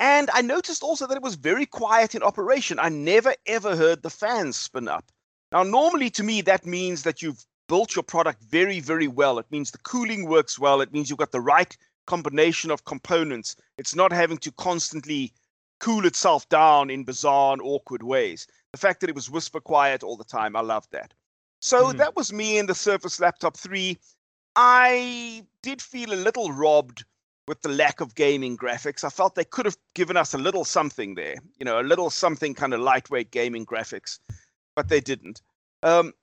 [0.00, 2.80] and I noticed also that it was very quiet in operation.
[2.80, 5.04] I never ever heard the fans spin up.
[5.52, 9.38] Now, normally to me, that means that you've built your product very, very well.
[9.38, 10.80] It means the cooling works well.
[10.80, 13.54] It means you've got the right combination of components.
[13.78, 15.32] It's not having to constantly
[15.82, 18.46] cool itself down in bizarre and awkward ways.
[18.70, 21.12] The fact that it was whisper quiet all the time, I loved that.
[21.60, 21.98] So mm-hmm.
[21.98, 23.98] that was me in the Surface Laptop 3.
[24.54, 27.04] I did feel a little robbed
[27.48, 29.02] with the lack of gaming graphics.
[29.02, 32.10] I felt they could have given us a little something there, you know, a little
[32.10, 34.20] something kind of lightweight gaming graphics,
[34.76, 35.42] but they didn't.
[35.82, 36.14] Um,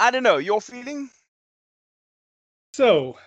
[0.00, 0.38] I don't know.
[0.38, 1.10] Your feeling?
[2.74, 3.18] So,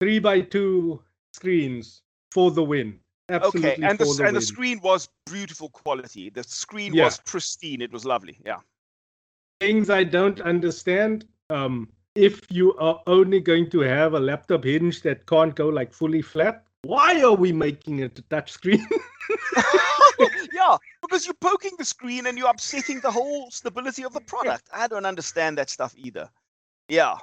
[0.00, 1.02] three by two
[1.34, 3.00] screens for the win.
[3.30, 6.30] Absolutely okay, and the, the and the screen was beautiful quality.
[6.30, 7.04] The screen yeah.
[7.04, 7.82] was pristine.
[7.82, 8.38] It was lovely.
[8.44, 8.58] Yeah
[9.60, 11.26] things I don't understand.
[11.50, 15.92] Um, if you are only going to have a laptop hinge that can't go like
[15.92, 18.86] fully flat, why are we making it a touch screen?
[20.52, 24.68] yeah, because you're poking the screen and you're upsetting the whole stability of the product.
[24.72, 26.28] I don't understand that stuff either.
[26.88, 27.16] Yeah.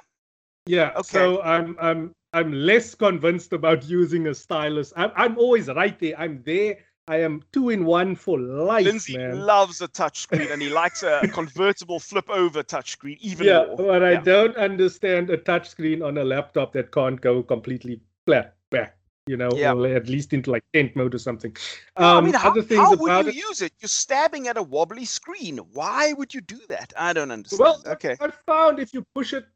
[0.66, 0.92] Yeah.
[0.96, 1.02] Okay.
[1.02, 4.92] So I'm I'm I'm less convinced about using a stylus.
[4.96, 6.14] I'm I'm always right there.
[6.18, 8.84] I'm there I am two in one for life.
[8.84, 9.40] Lindsey man.
[9.40, 13.76] loves a touchscreen and he likes a convertible flip over touchscreen even yeah, more.
[13.76, 18.96] but I don't understand a touchscreen on a laptop that can't go completely flat back,
[19.28, 19.72] you know, yeah.
[19.72, 21.56] or at least into like tent mode or something.
[21.96, 23.72] Um, I mean, how, how would you it, use it?
[23.78, 25.58] You're stabbing at a wobbly screen.
[25.58, 26.92] Why would you do that?
[26.98, 27.60] I don't understand.
[27.60, 28.16] Well, okay.
[28.20, 29.46] I found if you push it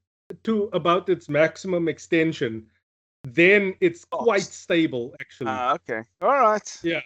[0.44, 2.66] to about its maximum extension,
[3.24, 5.50] then it's quite stable actually.
[5.50, 6.02] Uh, okay.
[6.22, 6.78] All right.
[6.82, 7.00] Yeah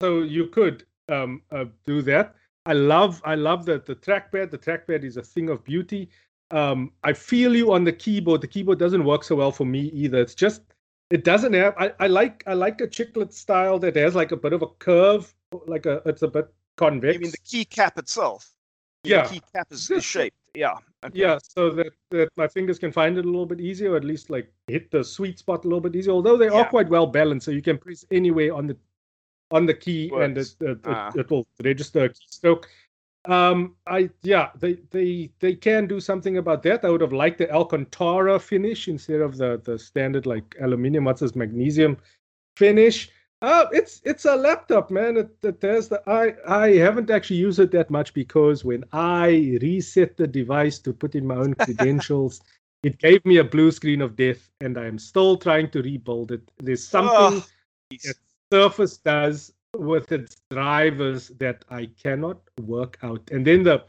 [0.00, 2.34] so you could um, uh, do that.
[2.66, 4.50] I love I love that the trackpad.
[4.50, 6.10] The trackpad is a thing of beauty.
[6.50, 8.40] Um, I feel you on the keyboard.
[8.40, 10.20] The keyboard doesn't work so well for me either.
[10.20, 10.62] It's just
[11.10, 11.74] it doesn't have.
[11.78, 14.66] I, I like I like a chiclet style that has like a bit of a
[14.66, 15.32] curve,
[15.66, 17.14] like a it's a bit convex.
[17.14, 18.50] You mean the keycap itself?
[19.04, 19.26] Yeah.
[19.26, 20.36] The keycap is, is shaped.
[20.54, 20.74] Yeah.
[21.04, 21.18] Okay.
[21.18, 24.04] Yeah, so that, that my fingers can find it a little bit easier, or at
[24.04, 26.12] least like hit the sweet spot a little bit easier.
[26.12, 28.76] Although they are quite well balanced, so you can press anywhere on the
[29.50, 30.56] on the key and it, Works.
[30.60, 31.10] it, it, Ah.
[31.16, 32.64] it will register a keystroke.
[33.24, 36.84] Um, I yeah, they they they can do something about that.
[36.84, 41.04] I would have liked the Alcantara finish instead of the the standard like aluminium.
[41.04, 41.96] What's this magnesium
[42.56, 43.10] finish?
[43.42, 45.16] Uh, it's it's a laptop, man.
[45.16, 49.58] It, it has the I I haven't actually used it that much because when I
[49.62, 52.42] reset the device to put in my own credentials,
[52.82, 56.32] it gave me a blue screen of death, and I am still trying to rebuild
[56.32, 56.50] it.
[56.58, 57.44] There's something Oh,
[58.04, 58.16] that
[58.52, 63.30] Surface does with its drivers that I cannot work out.
[63.30, 63.84] And then the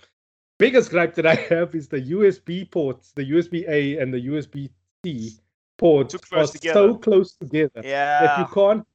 [0.59, 4.69] biggest gripe that I have is the USB ports, the USB A and the USB
[5.03, 5.37] C
[5.77, 8.39] ports are close so close together that yeah.
[8.39, 8.85] you can't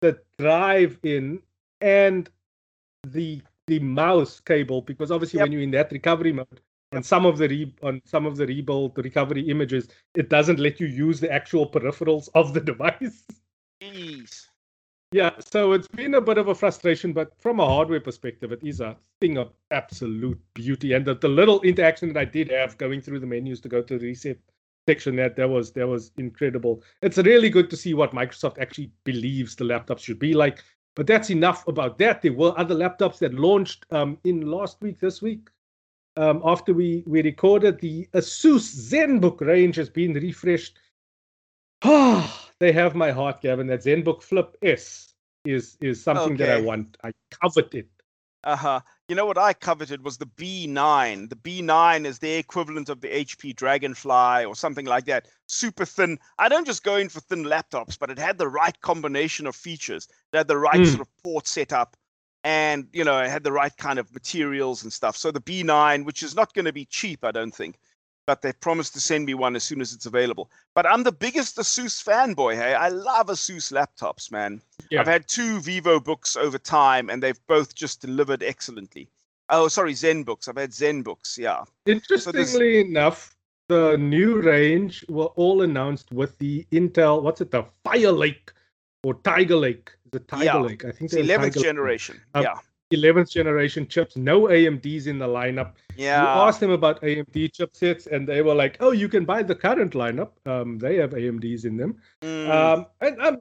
[0.00, 1.40] the drive in
[1.80, 2.28] and
[3.06, 5.44] the the mouse cable because obviously Yep.
[5.44, 6.60] when you're in that recovery mode
[6.92, 10.58] on some of the re- on some of the rebuild the recovery images it doesn't
[10.58, 13.24] let you use the actual peripherals of the device
[13.80, 14.46] Jeez.
[15.12, 18.62] yeah so it's been a bit of a frustration but from a hardware perspective it
[18.64, 22.76] is a thing of absolute beauty and the, the little interaction that i did have
[22.76, 24.38] going through the menus to go to the reset
[24.90, 28.90] section that that was that was incredible it's really good to see what microsoft actually
[29.04, 30.64] believes the laptops should be like
[30.96, 34.98] but that's enough about that there were other laptops that launched um, in last week
[35.00, 35.48] this week
[36.16, 40.78] um, after we we recorded the asus zenbook range has been refreshed
[41.82, 43.66] Ah, they have my heart, Gavin.
[43.66, 46.96] That ZenBook Flip S is is something that I want.
[47.02, 47.88] I covet it.
[48.44, 48.80] Uh huh.
[49.10, 51.30] You know what I coveted was the B9.
[51.30, 55.26] The B9 is the equivalent of the HP Dragonfly or something like that.
[55.48, 56.16] Super thin.
[56.38, 59.56] I don't just go in for thin laptops, but it had the right combination of
[59.56, 60.06] features.
[60.32, 60.86] It had the right Mm.
[60.86, 61.96] sort of port setup,
[62.44, 65.16] and you know, it had the right kind of materials and stuff.
[65.16, 67.80] So the B9, which is not going to be cheap, I don't think,
[68.26, 70.50] but they promised to send me one as soon as it's available.
[70.74, 72.54] But I'm the biggest ASUS fanboy.
[72.56, 74.60] Hey, I love ASUS laptops, man.
[74.90, 75.00] Yeah.
[75.00, 79.08] I've had two VivoBooks over time, and they've both just delivered excellently.
[79.48, 80.48] Oh, sorry, ZenBooks.
[80.48, 81.36] I've had Zen books.
[81.36, 81.64] Yeah.
[81.86, 83.36] Interestingly enough,
[83.68, 87.22] the new range were all announced with the Intel.
[87.22, 87.50] What's it?
[87.50, 88.52] The Fire Lake
[89.02, 89.90] or Tiger Lake?
[90.12, 90.56] The Tiger Yeah.
[90.58, 90.84] Lake?
[90.84, 92.20] I think It's they're 11th Tiger- generation.
[92.34, 92.54] Um, yeah.
[92.92, 94.16] 11th generation chips.
[94.16, 95.72] No AMDs in the lineup.
[95.96, 96.22] Yeah.
[96.22, 99.54] You asked them about AMD chipsets, and they were like, "Oh, you can buy the
[99.54, 100.30] current lineup.
[100.46, 102.48] Um, they have AMDs in them." Mm.
[102.50, 103.38] Um, and I'm,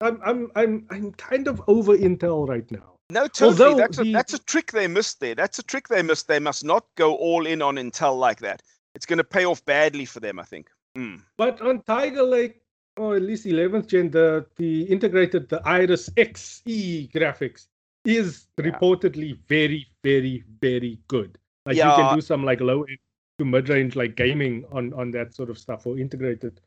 [0.00, 2.94] I'm, I'm, I'm, I'm kind of over Intel right now.
[3.10, 3.48] no, totally.
[3.48, 5.34] although That's a, the- that's a trick they missed there.
[5.34, 6.28] That's a trick they missed.
[6.28, 8.62] They must not go all in on Intel like that.
[8.94, 10.68] It's going to pay off badly for them, I think.
[10.96, 11.22] Mm.
[11.36, 12.60] But on Tiger Lake,
[12.96, 17.67] or at least 11th gen, the, the integrated, the Iris Xe graphics
[18.04, 18.64] is Yeah.
[18.70, 21.38] reportedly very, very, very good.
[21.66, 22.98] Like you can do some like low end
[23.38, 26.60] to mid range like gaming on on that sort of stuff or integrated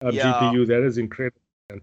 [0.00, 0.32] um, Yeah.
[0.32, 0.66] GPU.
[0.66, 1.40] That is incredible.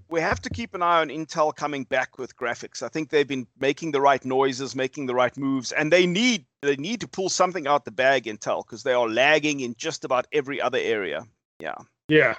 [0.09, 2.81] we have to keep an eye on Intel coming back with graphics.
[2.81, 6.45] I think they've been making the right noises, making the right moves, and they need
[6.61, 10.05] they need to pull something out the bag, Intel, because they are lagging in just
[10.05, 11.27] about every other area.
[11.59, 11.75] Yeah.
[12.07, 12.35] Yeah,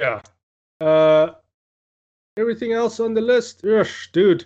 [0.00, 0.20] yeah.
[0.80, 1.34] Uh,
[2.36, 4.44] everything else on the list, Ugh, dude.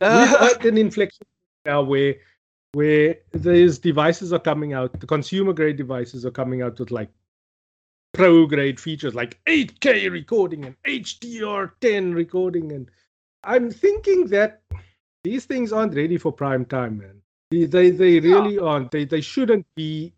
[0.00, 1.26] We're uh, at an inflection
[1.66, 2.16] now where
[2.72, 7.10] where these devices are coming out, the consumer grade devices are coming out with like
[8.12, 12.90] pro grade features like 8K recording and HDR10 recording, and
[13.44, 14.62] I'm thinking that
[15.24, 17.20] these things aren't ready for prime time, man.
[17.50, 18.34] They they, they Yeah.
[18.40, 18.90] really aren't.
[18.90, 20.14] They they shouldn't be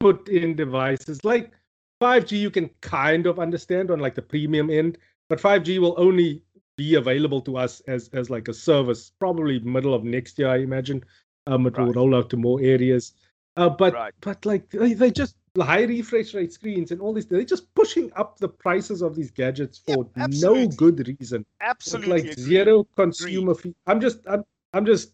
[0.00, 1.52] put in devices like
[2.00, 2.38] 5G.
[2.38, 6.42] You can kind of understand on like the premium end, but 5G will only
[6.76, 10.58] be available to us as as like a service probably middle of next year, I
[10.58, 11.04] imagine.
[11.46, 13.12] Um, it will roll out to more areas.
[13.56, 14.14] Uh, but Right.
[14.20, 17.26] but like they, they just high refresh rate screens and all this.
[17.26, 21.44] They're just pushing up the prices of these gadgets for no good reason.
[21.60, 22.10] Absolutely.
[22.10, 22.42] like agree.
[22.42, 23.74] zero consumer fee.
[23.86, 25.12] I'm just I'm I'm just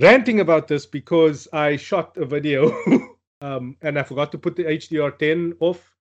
[0.00, 2.72] ranting about this because I shot a video
[3.40, 5.95] um, and I forgot to put the HDR10 off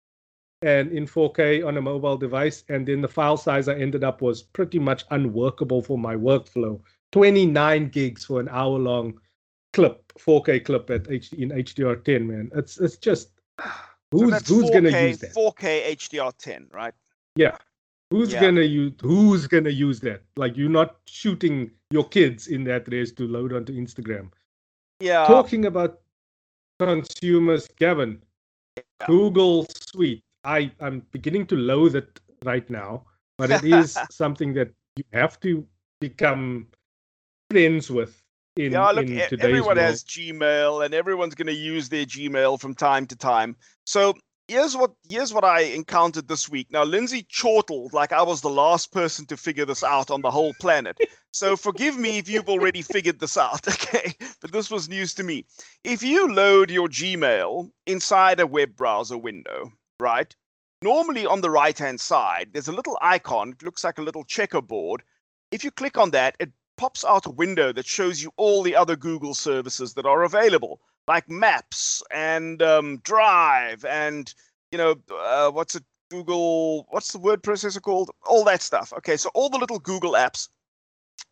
[0.62, 4.22] and in 4K on a mobile device, and then the file size I ended up
[4.22, 6.80] was pretty much unworkable for my workflow.
[7.12, 9.20] 29 gigs for an hour long
[9.74, 12.52] clip, 4K clip at HD in HDR10, man.
[12.56, 13.30] It's it's just
[14.12, 15.34] who's that's who's 4K, gonna use that?
[15.34, 16.94] 4K HDR10, right?
[17.36, 17.58] Yeah.
[18.12, 18.41] Who's Yeah.
[18.41, 20.24] gonna use who's gonna use that?
[20.36, 24.32] Like you're not shooting your kids in that race to load onto Instagram.
[25.00, 25.26] Yeah.
[25.26, 26.02] Talking about
[26.80, 28.22] consumers, Gavin,
[28.78, 29.08] Yeah.
[29.08, 30.24] Google Suite.
[30.45, 33.05] I I'm beginning to loathe it right now,
[33.38, 35.65] but it is something that you have to
[35.99, 36.67] become
[37.49, 38.21] friends with.
[38.58, 39.77] In, yeah, look, everyone world.
[39.79, 43.58] has Gmail, and everyone's going to use their Gmail from time to time.
[43.86, 44.13] So
[44.47, 46.67] here's what here's what I encountered this week.
[46.71, 50.31] Now, Lindsey chortled like I was the last person to figure this out on the
[50.31, 50.97] whole planet.
[51.31, 54.13] So forgive me if you've already figured this out, okay?
[54.39, 55.45] But this was news to me.
[55.84, 60.36] If you load your Gmail inside a web browser window, right?
[60.81, 63.49] Normally on the right-hand side, there's a little icon.
[63.49, 65.03] It looks like a little checkerboard.
[65.51, 68.75] If you click on that, it pops out a window that shows you all the
[68.75, 74.34] other Google services that are available like Maps and um, Drive and
[74.71, 78.93] you know uh, what's it Google what's the word processor called all that stuff.
[78.97, 80.49] Okay, so all the little Google apps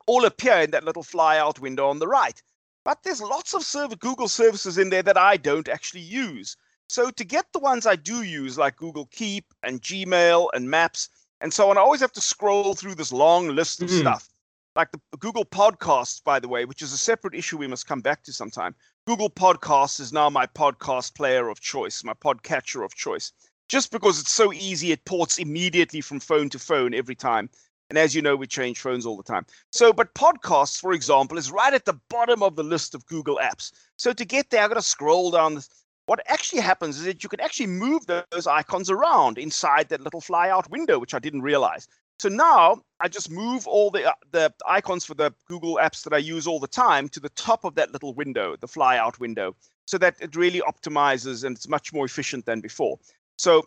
[0.07, 2.41] all appear in that little flyout window on the right.
[2.85, 6.57] But there's lots of server, Google services in there that I don't actually use.
[6.89, 11.09] So to get the ones I do use, like Google Keep and Gmail and Maps
[11.41, 13.99] and so on, I always have to scroll through this long list of mm.
[13.99, 14.29] stuff.
[14.75, 18.01] Like the Google Podcasts, by the way, which is a separate issue we must come
[18.01, 18.73] back to sometime.
[19.05, 23.33] Google Podcasts is now my podcast player of choice, my podcatcher of choice,
[23.69, 24.91] just because it's so easy.
[24.91, 27.49] It ports immediately from phone to phone every time.
[27.89, 29.45] And as you know, we change phones all the time.
[29.71, 33.39] So, but podcasts, for example, is right at the bottom of the list of Google
[33.43, 33.71] apps.
[33.97, 35.55] So to get there, I've got to scroll down.
[35.55, 35.69] This.
[36.05, 40.19] What actually happens is that you can actually move those icons around inside that little
[40.19, 41.87] flyout window, which I didn't realize.
[42.19, 46.13] So now I just move all the uh, the icons for the Google apps that
[46.13, 49.55] I use all the time to the top of that little window, the flyout window,
[49.85, 52.99] so that it really optimizes and it's much more efficient than before.
[53.37, 53.63] So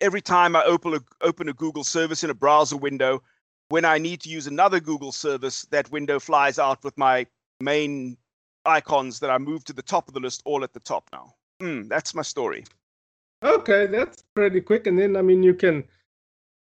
[0.00, 3.22] every time I open a, open a Google service in a browser window,
[3.68, 7.26] when I need to use another Google service, that window flies out with my
[7.60, 8.16] main
[8.66, 11.34] icons that I move to the top of the list all at the top now.
[11.62, 12.64] Mm, that's my story.
[13.44, 14.88] Okay, that's pretty quick.
[14.88, 15.84] And then, I mean, you can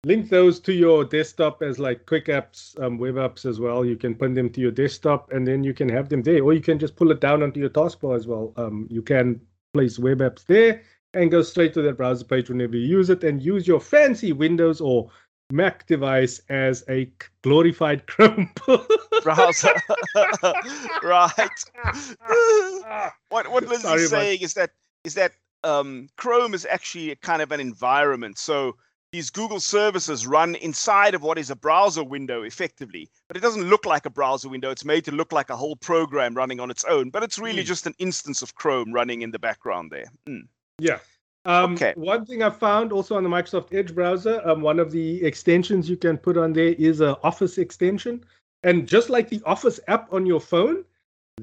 [0.06, 3.86] link those to your desktop as like quick apps, um, web apps as well.
[3.86, 6.54] You can put them to your desktop and then you can have them there, or
[6.54, 8.54] you can just pull it down onto your taskbar as well.
[8.58, 9.40] Um, you can
[9.74, 10.82] place web apps there
[11.14, 14.34] and go straight to that browser page whenever you use it and use your fancy
[14.34, 15.10] Windows or
[15.52, 18.52] Mac device as a glorified Chrome
[19.24, 19.74] browser.
[21.04, 21.50] right.
[23.30, 24.72] what what Liz is saying is that
[25.04, 25.34] is that
[25.64, 28.38] um, Chrome is actually a kind of an environment.
[28.38, 28.76] So
[29.12, 33.64] these Google services run inside of what is a browser window effectively, but it doesn't
[33.64, 34.70] look like a browser window.
[34.70, 37.64] It's made to look like a whole program running on its own, but it's really
[37.64, 37.68] mm.
[37.68, 40.12] just an instance of Chrome running in the background there.
[40.28, 40.48] Mm.
[40.78, 41.00] Yeah.
[41.46, 41.94] Um, okay.
[41.96, 45.90] One thing I found also on the Microsoft Edge browser, um, one of the extensions
[45.90, 48.24] you can put on there is an Office extension.
[48.64, 50.84] And just like the Office app on your phone,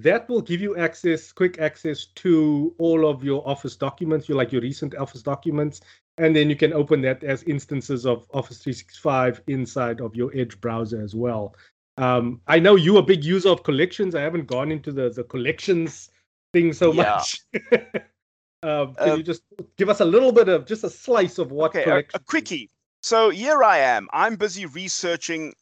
[0.02, 4.52] that will give you access, quick access to all of your Office documents, your like
[4.52, 5.80] your recent Office documents,
[6.18, 10.60] and then you can open that as instances of Office 365 inside of your Edge
[10.60, 11.54] browser as well.
[11.98, 14.14] Um, I know you're a big user of collections.
[14.14, 16.10] I haven't gone into the, the collections
[16.52, 17.02] thing so yeah.
[17.02, 17.40] much.
[18.62, 19.42] um, can uh, you just
[19.76, 21.74] give us a little bit of just a slice of what?
[21.74, 22.70] Okay, a, a quickie.
[23.02, 24.08] So here I am.
[24.12, 25.54] I'm busy researching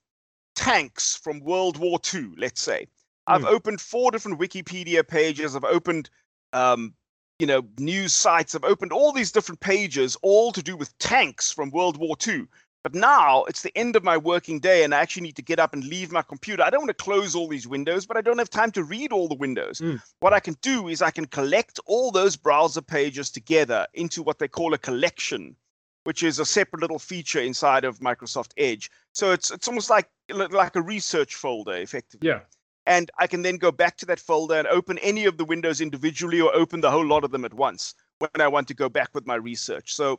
[0.55, 2.31] tanks from World War II.
[2.37, 2.87] Let's say
[3.27, 3.49] I've hmm.
[3.49, 5.57] opened four different Wikipedia pages.
[5.57, 6.11] I've opened
[6.53, 6.95] um,
[7.39, 11.51] you know, news sites I've opened all these different pages, all to do with tanks
[11.51, 12.47] from World War II.
[12.85, 15.59] But now it's the end of my working day, and I actually need to get
[15.59, 16.63] up and leave my computer.
[16.63, 19.11] I don't want to close all these windows, but I don't have time to read
[19.11, 19.81] all the windows.
[19.81, 20.03] Mm.
[20.21, 24.39] What I can do is I can collect all those browser pages together into what
[24.39, 25.57] they call a collection,
[26.05, 28.91] which is a separate little feature inside of Microsoft Edge.
[29.13, 32.29] So it's it's almost like like a research folder, effectively.
[32.29, 32.41] Yeah
[32.87, 35.81] and I can then go back to that folder and open any of the windows
[35.81, 38.89] individually or open the whole lot of them at once when I want to go
[38.89, 39.95] back with my research.
[39.95, 40.19] So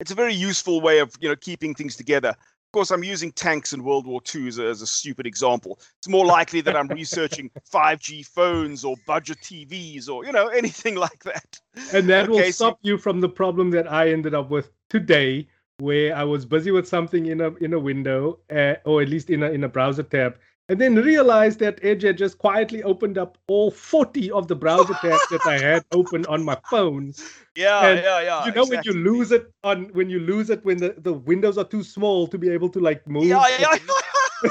[0.00, 2.30] it's a very useful way of you know keeping things together.
[2.30, 5.78] Of course, I'm using tanks in World War II as a, as a stupid example.
[5.98, 10.94] It's more likely that I'm researching 5G phones or budget TVs or you know anything
[10.94, 11.60] like that.
[11.92, 12.88] And that okay, will stop so...
[12.88, 16.88] you from the problem that I ended up with today, where I was busy with
[16.88, 20.02] something in a in a window, uh, or at least in a in a browser
[20.02, 20.38] tab,
[20.68, 24.94] and then realized that Edge had just quietly opened up all 40 of the browser
[24.94, 27.12] tabs that I had open on my phone.
[27.56, 28.44] Yeah, and yeah, yeah.
[28.46, 28.76] You know exactly.
[28.76, 31.82] when you lose it on when you lose it when the, the windows are too
[31.82, 33.24] small to be able to like move.
[33.24, 33.74] Yeah, yeah.
[34.44, 34.50] you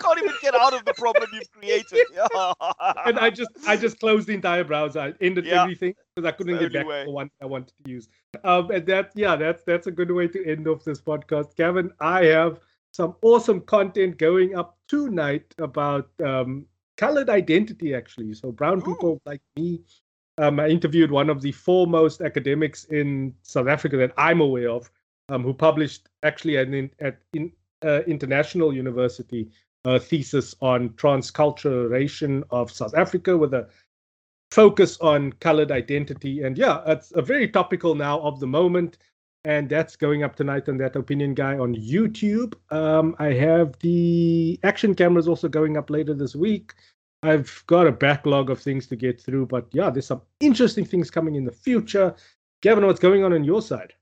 [0.00, 2.06] can't even get out of the problem you've created.
[2.14, 2.52] Yeah.
[3.04, 5.00] and I just I just closed the entire browser.
[5.00, 5.62] I ended yeah.
[5.62, 7.00] everything because I couldn't get back way.
[7.00, 8.08] to the one I wanted to use.
[8.44, 11.56] Um, and that yeah, that's that's a good way to end off this podcast.
[11.56, 12.60] Gavin, I have
[12.94, 16.64] some awesome content going up tonight about um,
[16.96, 18.32] colored identity, actually.
[18.34, 18.94] So brown Ooh.
[18.94, 19.80] people like me
[20.38, 24.90] Um, I interviewed one of the foremost academics in South Africa that I'm aware of,
[25.28, 26.68] um, who published actually at,
[27.00, 27.52] at in,
[27.84, 29.50] uh, international university
[29.84, 33.68] a thesis on transculturation of South Africa with a
[34.50, 36.42] focus on colored identity.
[36.42, 38.98] And yeah, it's a very topical now of the moment.
[39.44, 42.54] And that's going up tonight on that opinion guy on YouTube.
[42.70, 46.72] Um, I have the action cameras also going up later this week.
[47.22, 51.10] I've got a backlog of things to get through, but yeah, there's some interesting things
[51.10, 52.14] coming in the future.
[52.62, 53.92] Gavin, what's going on on your side?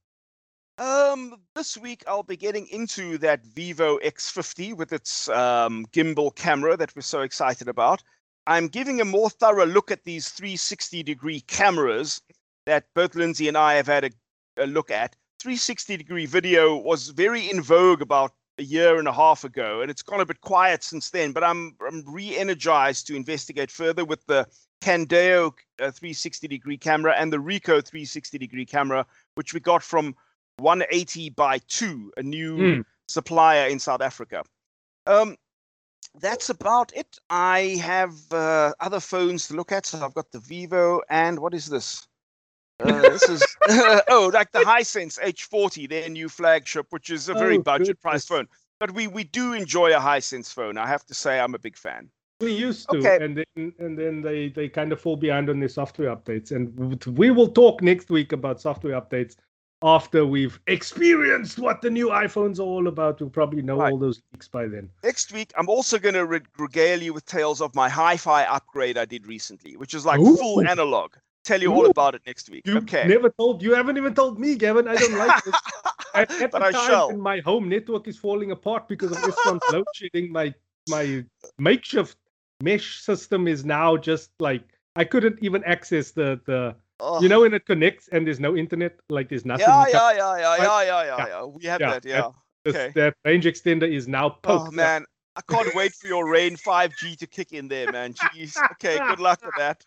[0.79, 6.77] Um, this week I'll be getting into that Vivo X50 with its um, gimbal camera
[6.77, 8.03] that we're so excited about.
[8.47, 12.23] I'm giving a more thorough look at these 360 degree cameras
[12.67, 14.11] that both Lindsey and I have had a,
[14.57, 15.15] a look at.
[15.43, 19.91] 360 degree video was very in vogue about a year and a half ago, and
[19.91, 21.33] it's gone a bit quiet since then.
[21.33, 24.47] But I'm I'm re-energized to investigate further with the
[24.83, 30.15] Kandao uh, 360 degree camera and the Ricoh 360 degree camera, which we got from
[30.59, 32.85] 180 by 2, a new mm.
[33.09, 34.45] supplier in South Africa.
[35.07, 35.37] Um,
[36.21, 37.19] that's about it.
[37.31, 39.87] I have uh, other phones to look at.
[39.87, 42.07] So I've got the Vivo and what is this?
[42.85, 43.45] Uh, this is
[44.09, 48.25] oh, like the Hisense H40, their new flagship, which is a very oh, budget price
[48.25, 48.49] phone.
[48.81, 50.79] But we we do enjoy a Hisense phone.
[50.79, 52.11] I have to say, I'm a big fan.
[52.41, 53.25] We used to, okay.
[53.25, 56.51] and then and then they they kind of fall behind on their software updates.
[56.51, 59.37] And we will talk next week about software updates
[59.83, 63.21] after we've experienced what the new iPhones are all about.
[63.21, 63.93] We'll probably know right.
[63.93, 64.89] all those leaks by then.
[65.03, 66.27] Next week, I'm also going to
[66.59, 70.37] regale you with tales of my hi-fi upgrade I did recently, which is like Ooh.
[70.37, 71.15] full analog.
[71.45, 71.77] Tell you Ooh.
[71.77, 72.67] all about it next week.
[72.67, 73.07] You okay.
[73.07, 73.63] Never told.
[73.63, 74.87] You haven't even told me, Gavin.
[74.87, 75.55] I don't like this.
[76.15, 77.17] at, at but the I time, shall.
[77.17, 80.31] my home network is falling apart because of Eskom load shedding.
[80.31, 80.55] My
[80.89, 81.25] my
[81.59, 82.17] makeshift
[82.63, 84.63] mesh system is now just like
[84.95, 87.21] I couldn't even access the the Oh.
[87.21, 89.67] You know when it connects and there's no internet, like there's nothing.
[89.67, 91.45] Yeah, yeah, yeah, yeah, yeah, yeah, yeah, yeah.
[91.45, 92.05] We have yeah, that.
[92.05, 92.31] Yeah.
[92.65, 92.93] That, okay.
[92.95, 94.69] That range extender is now oh, poked.
[94.69, 98.13] Oh man, I can't wait for your Rain 5G to kick in there, man.
[98.15, 98.57] Jeez.
[98.73, 99.85] Okay, good luck with that.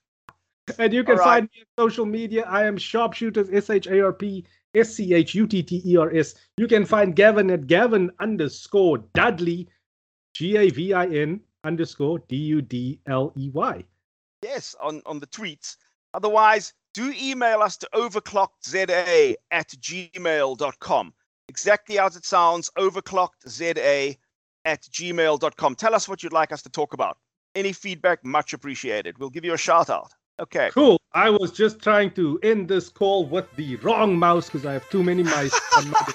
[0.79, 1.23] And you can right.
[1.23, 2.43] find me on social media.
[2.47, 5.97] I am SharpSchutters, S H A R P S C H U T T E
[5.97, 6.35] R S.
[6.57, 9.67] You can find Gavin at Gavin underscore Dudley,
[10.33, 13.83] G A V I N underscore D U D L E Y.
[14.41, 15.77] Yes, on, on the tweets.
[16.13, 21.13] Otherwise, do email us to overclockedza at gmail.com.
[21.47, 24.17] Exactly as it sounds, overclockedza
[24.65, 25.75] at gmail.com.
[25.75, 27.17] Tell us what you'd like us to talk about.
[27.53, 29.17] Any feedback, much appreciated.
[29.17, 30.11] We'll give you a shout out.
[30.39, 30.69] Okay.
[30.73, 30.99] Cool.
[31.13, 34.89] I was just trying to end this call with the wrong mouse because I have
[34.89, 36.13] too many mice on my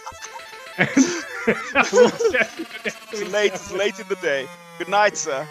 [0.78, 1.92] it's
[3.30, 3.52] late.
[3.52, 4.46] It's late in the day.
[4.78, 5.46] Good night, sir.